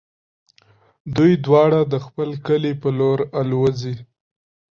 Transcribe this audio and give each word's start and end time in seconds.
دوی 1.15 1.33
دواړه 1.45 1.79
د 1.93 1.95
خپل 2.05 2.29
کلي 2.47 2.73
په 2.81 2.89
لور 2.99 3.19
الوزي. 3.39 3.95